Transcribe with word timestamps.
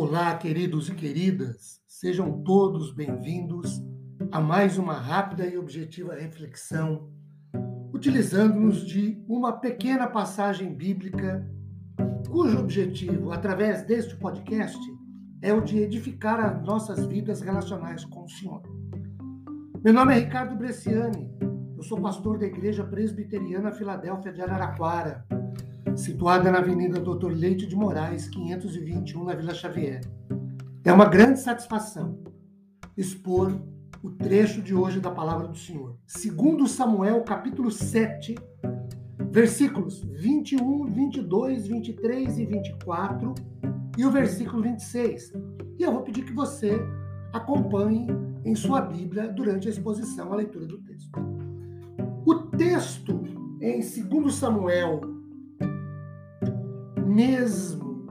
Olá, 0.00 0.32
queridos 0.36 0.88
e 0.88 0.94
queridas, 0.94 1.82
sejam 1.88 2.40
todos 2.44 2.94
bem-vindos 2.94 3.82
a 4.30 4.40
mais 4.40 4.78
uma 4.78 4.92
rápida 4.92 5.44
e 5.44 5.58
objetiva 5.58 6.14
reflexão, 6.14 7.10
utilizando-nos 7.92 8.86
de 8.86 9.20
uma 9.28 9.54
pequena 9.54 10.06
passagem 10.06 10.72
bíblica, 10.72 11.44
cujo 12.30 12.60
objetivo, 12.60 13.32
através 13.32 13.82
deste 13.86 14.14
podcast, 14.14 14.78
é 15.42 15.52
o 15.52 15.60
de 15.60 15.78
edificar 15.78 16.38
as 16.38 16.64
nossas 16.64 17.04
vidas 17.04 17.40
relacionais 17.40 18.04
com 18.04 18.22
o 18.22 18.28
Senhor. 18.28 18.62
Meu 19.82 19.92
nome 19.92 20.14
é 20.14 20.20
Ricardo 20.20 20.54
Bresciani, 20.54 21.28
eu 21.76 21.82
sou 21.82 22.00
pastor 22.00 22.38
da 22.38 22.46
Igreja 22.46 22.84
Presbiteriana 22.84 23.72
Filadélfia 23.72 24.32
de 24.32 24.42
Araraquara 24.42 25.26
situada 25.98 26.52
na 26.52 26.58
Avenida 26.58 27.00
Doutor 27.00 27.32
Leite 27.32 27.66
de 27.66 27.74
Moraes, 27.74 28.28
521, 28.28 29.24
na 29.24 29.34
Vila 29.34 29.52
Xavier. 29.52 30.00
É 30.84 30.92
uma 30.92 31.06
grande 31.06 31.40
satisfação 31.40 32.22
expor 32.96 33.60
o 34.00 34.10
trecho 34.10 34.62
de 34.62 34.72
hoje 34.74 35.00
da 35.00 35.10
palavra 35.10 35.48
do 35.48 35.56
Senhor. 35.56 35.96
Segundo 36.06 36.68
Samuel, 36.68 37.22
capítulo 37.24 37.68
7, 37.70 38.36
versículos 39.28 40.04
21, 40.14 40.86
22, 40.86 41.66
23 41.66 42.38
e 42.38 42.46
24 42.46 43.34
e 43.98 44.06
o 44.06 44.10
versículo 44.10 44.62
26. 44.62 45.32
E 45.80 45.82
eu 45.82 45.92
vou 45.92 46.02
pedir 46.02 46.24
que 46.24 46.32
você 46.32 46.78
acompanhe 47.32 48.06
em 48.44 48.54
sua 48.54 48.80
Bíblia 48.80 49.26
durante 49.28 49.66
a 49.66 49.70
exposição, 49.72 50.32
a 50.32 50.36
leitura 50.36 50.64
do 50.64 50.78
texto. 50.78 51.18
O 52.24 52.34
texto 52.56 53.20
em 53.60 53.80
2 53.80 54.32
Samuel 54.32 55.17
mesmo. 57.18 58.06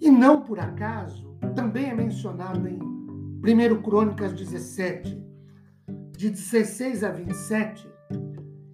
E 0.00 0.08
não 0.08 0.42
por 0.42 0.60
acaso, 0.60 1.36
também 1.56 1.86
é 1.86 1.94
mencionado 1.94 2.68
em 2.68 2.78
1 2.78 3.82
Crônicas 3.82 4.32
17, 4.32 5.20
de 6.16 6.30
16 6.30 7.02
a 7.02 7.10
27, 7.10 7.92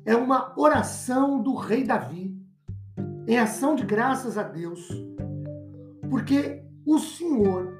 é 0.04 0.14
uma 0.14 0.52
oração 0.54 1.42
do 1.42 1.54
rei 1.54 1.82
Davi, 1.82 2.38
em 3.26 3.38
ação 3.38 3.74
de 3.74 3.84
graças 3.84 4.36
a 4.36 4.42
Deus, 4.42 4.86
porque 6.10 6.62
o 6.84 6.98
Senhor 6.98 7.72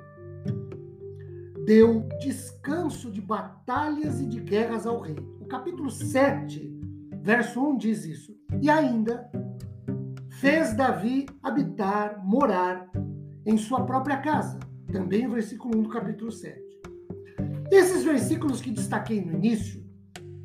deu 1.66 2.08
descanso 2.18 3.10
de 3.10 3.20
batalhas 3.20 4.22
e 4.22 4.26
de 4.26 4.40
guerras 4.40 4.86
ao 4.86 5.00
rei. 5.00 5.16
O 5.38 5.44
capítulo 5.44 5.90
7, 5.90 6.80
verso 7.20 7.62
1 7.62 7.76
diz 7.76 8.04
isso. 8.06 8.34
E 8.62 8.70
ainda 8.70 9.30
fez 10.40 10.72
Davi 10.72 11.26
habitar, 11.42 12.18
morar 12.24 12.90
em 13.44 13.58
sua 13.58 13.84
própria 13.84 14.16
casa. 14.16 14.58
Também 14.90 15.26
o 15.26 15.32
versículo 15.32 15.78
1 15.78 15.82
do 15.82 15.88
capítulo 15.90 16.32
7. 16.32 16.58
Esses 17.70 18.02
versículos 18.02 18.62
que 18.62 18.70
destaquei 18.70 19.22
no 19.22 19.34
início, 19.34 19.84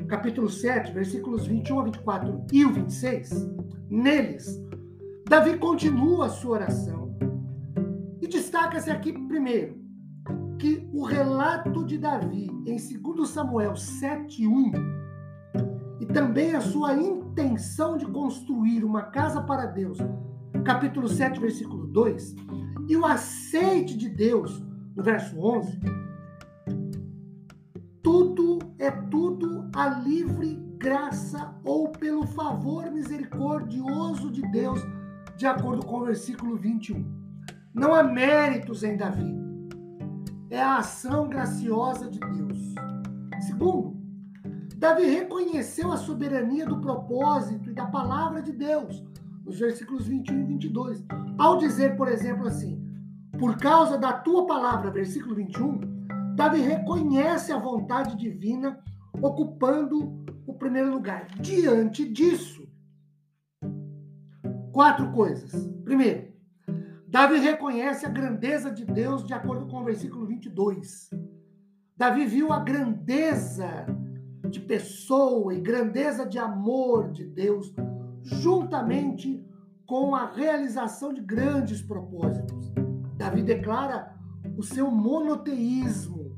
capítulo 0.09 0.49
7, 0.49 0.91
versículos 0.91 1.47
21 1.47 1.79
a 1.79 1.83
24 1.85 2.45
e 2.51 2.66
o 2.66 2.73
26, 2.73 3.49
neles, 3.89 4.61
Davi 5.29 5.57
continua 5.57 6.25
a 6.25 6.29
sua 6.29 6.57
oração 6.57 7.17
e 8.21 8.27
destaca-se 8.27 8.91
aqui 8.91 9.13
primeiro 9.13 9.81
que 10.59 10.88
o 10.93 11.03
relato 11.05 11.85
de 11.85 11.97
Davi 11.97 12.49
em 12.67 12.75
2 12.75 13.29
Samuel 13.29 13.73
7:1 13.73 15.04
e 16.07 16.13
também 16.13 16.55
a 16.55 16.61
sua 16.61 16.93
intenção 16.93 17.97
de 17.97 18.05
construir 18.05 18.83
uma 18.83 19.03
casa 19.03 19.41
para 19.41 19.65
Deus, 19.65 19.97
capítulo 20.63 21.07
7, 21.07 21.39
versículo 21.39 21.87
2, 21.87 22.35
e 22.87 22.95
o 22.95 23.05
aceite 23.05 23.97
de 23.97 24.07
Deus, 24.09 24.63
no 24.95 25.03
verso 25.03 25.39
11, 25.39 25.79
tudo 28.03 28.59
é 28.77 28.91
tudo 28.91 29.69
a 29.75 29.89
livre 29.89 30.55
graça 30.77 31.55
ou 31.63 31.89
pelo 31.89 32.27
favor 32.27 32.91
misericordioso 32.91 34.31
de 34.31 34.41
Deus, 34.51 34.79
de 35.35 35.47
acordo 35.47 35.85
com 35.85 36.01
o 36.01 36.05
versículo 36.05 36.55
21. 36.55 37.03
Não 37.73 37.94
há 37.94 38.03
méritos 38.03 38.83
em 38.83 38.95
Davi. 38.95 39.35
É 40.49 40.61
a 40.61 40.77
ação 40.77 41.27
graciosa 41.27 42.09
de 42.09 42.19
Deus. 42.19 42.75
Segundo, 43.41 43.97
Davi 44.78 45.06
reconheceu 45.06 45.91
a 45.91 45.97
soberania 45.97 46.66
do 46.66 46.81
propósito 46.81 47.69
e 47.69 47.74
da 47.74 47.86
palavra 47.86 48.41
de 48.41 48.52
Deus, 48.52 49.03
nos 49.46 49.58
versículos 49.58 50.06
21 50.06 50.41
e 50.41 50.44
22. 50.44 51.06
Ao 51.38 51.58
dizer, 51.58 51.96
por 51.96 52.09
exemplo, 52.09 52.46
assim: 52.46 52.84
Por 53.40 53.58
causa 53.58 53.97
da 53.97 54.12
tua 54.12 54.46
palavra, 54.46 54.91
versículo 54.91 55.36
21, 55.36 55.80
Davi 56.36 56.59
reconhece 56.59 57.53
a 57.53 57.58
vontade 57.58 58.18
divina 58.18 58.78
ocupando 59.22 60.24
o 60.46 60.53
primeiro 60.53 60.92
lugar. 60.92 61.28
Diante 61.40 62.07
disso, 62.07 62.68
quatro 64.74 65.09
coisas. 65.13 65.68
Primeiro, 65.86 66.34
Davi 67.07 67.40
reconhece 67.40 68.06
a 68.06 68.09
grandeza 68.09 68.69
de 68.69 68.84
Deus 68.84 69.25
de 69.25 69.34
acordo 69.34 69.68
com 69.68 69.78
o 69.78 69.86
versículo 69.86 70.25
22. 70.25 71.09
Davi 71.96 72.25
viu 72.25 72.52
a 72.52 72.59
grandeza 72.59 73.86
de 74.50 74.59
pessoa 74.59 75.53
e 75.53 75.61
grandeza 75.61 76.25
de 76.25 76.38
amor 76.38 77.11
de 77.11 77.25
Deus, 77.25 77.73
juntamente 78.23 79.44
com 79.85 80.16
a 80.16 80.31
realização 80.31 81.13
de 81.13 81.22
grandes 81.22 81.81
propósitos. 81.81 82.73
Davi 83.17 83.44
declara 83.44 84.16
o 84.57 84.63
seu 84.63 84.89
monoteísmo, 84.89 86.38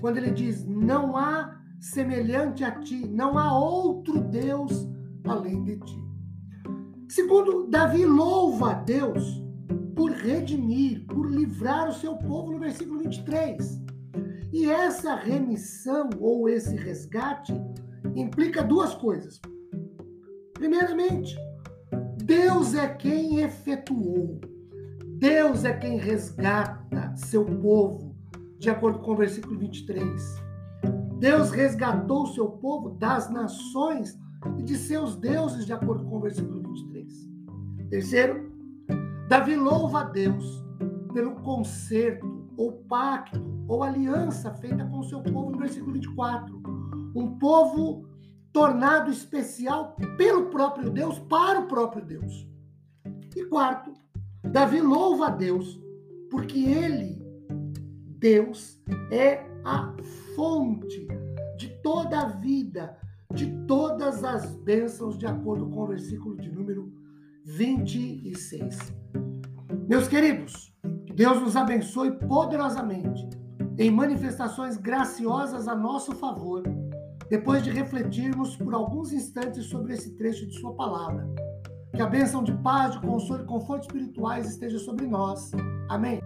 quando 0.00 0.16
ele 0.16 0.30
diz: 0.30 0.64
Não 0.66 1.16
há 1.16 1.60
semelhante 1.78 2.64
a 2.64 2.72
ti, 2.72 3.06
não 3.08 3.38
há 3.38 3.58
outro 3.58 4.20
Deus 4.20 4.88
além 5.24 5.62
de 5.62 5.78
ti. 5.78 6.04
Segundo, 7.08 7.66
Davi 7.68 8.04
louva 8.04 8.72
a 8.72 8.74
Deus 8.74 9.42
por 9.94 10.12
redimir, 10.12 11.04
por 11.06 11.30
livrar 11.30 11.88
o 11.88 11.92
seu 11.92 12.16
povo, 12.16 12.52
no 12.52 12.58
versículo 12.58 13.00
23. 13.00 13.82
E 14.52 14.68
essa 14.68 15.14
remissão 15.14 16.10
ou 16.18 16.48
esse 16.48 16.74
resgate 16.76 17.52
implica 18.14 18.62
duas 18.62 18.94
coisas. 18.94 19.40
Primeiramente, 20.54 21.36
Deus 22.24 22.74
é 22.74 22.88
quem 22.88 23.40
efetuou, 23.40 24.40
Deus 25.18 25.64
é 25.64 25.72
quem 25.72 25.98
resgata 25.98 27.14
seu 27.16 27.44
povo, 27.44 28.14
de 28.58 28.68
acordo 28.70 28.98
com 29.00 29.12
o 29.12 29.16
versículo 29.16 29.58
23. 29.58 30.40
Deus 31.18 31.50
resgatou 31.50 32.26
seu 32.26 32.48
povo 32.48 32.90
das 32.90 33.30
nações 33.30 34.18
e 34.58 34.62
de 34.62 34.74
seus 34.76 35.16
deuses, 35.16 35.66
de 35.66 35.72
acordo 35.72 36.04
com 36.04 36.16
o 36.16 36.20
versículo 36.20 36.62
23. 36.62 37.30
Terceiro, 37.90 38.50
Davi 39.28 39.54
louva 39.54 40.00
a 40.00 40.04
Deus 40.04 40.64
pelo 41.12 41.36
conserto 41.36 42.48
ou 42.56 42.72
pacto, 42.88 43.40
ou 43.70 43.84
aliança 43.84 44.52
feita 44.54 44.84
com 44.84 44.98
o 44.98 45.04
seu 45.04 45.22
povo, 45.22 45.52
no 45.52 45.58
versículo 45.58 45.92
24. 45.92 46.60
Um 47.14 47.38
povo 47.38 48.04
tornado 48.52 49.12
especial 49.12 49.94
pelo 50.16 50.46
próprio 50.46 50.90
Deus, 50.90 51.20
para 51.20 51.60
o 51.60 51.68
próprio 51.68 52.04
Deus. 52.04 52.48
E 53.36 53.44
quarto, 53.44 53.94
Davi 54.42 54.80
louva 54.80 55.28
a 55.28 55.30
Deus, 55.30 55.80
porque 56.28 56.58
ele, 56.58 57.22
Deus, 58.18 58.82
é 59.08 59.46
a 59.64 59.94
fonte 60.34 61.06
de 61.56 61.68
toda 61.80 62.22
a 62.22 62.26
vida, 62.26 62.98
de 63.32 63.52
todas 63.68 64.24
as 64.24 64.52
bênçãos, 64.56 65.16
de 65.16 65.26
acordo 65.26 65.70
com 65.70 65.82
o 65.82 65.86
versículo 65.86 66.36
de 66.36 66.50
número 66.50 66.92
26. 67.44 68.92
Meus 69.88 70.08
queridos, 70.08 70.74
Deus 71.14 71.40
nos 71.40 71.54
abençoe 71.54 72.10
poderosamente 72.26 73.39
em 73.78 73.90
manifestações 73.90 74.76
graciosas 74.76 75.68
a 75.68 75.74
nosso 75.74 76.12
favor, 76.12 76.62
depois 77.28 77.62
de 77.62 77.70
refletirmos 77.70 78.56
por 78.56 78.74
alguns 78.74 79.12
instantes 79.12 79.66
sobre 79.66 79.94
esse 79.94 80.16
trecho 80.16 80.46
de 80.46 80.58
Sua 80.58 80.74
palavra. 80.74 81.28
Que 81.94 82.02
a 82.02 82.06
bênção 82.06 82.42
de 82.42 82.52
paz, 82.58 82.92
de 82.92 83.00
consolo 83.00 83.42
e 83.42 83.46
conforto 83.46 83.82
espirituais 83.82 84.48
esteja 84.48 84.78
sobre 84.78 85.06
nós. 85.06 85.50
Amém. 85.88 86.20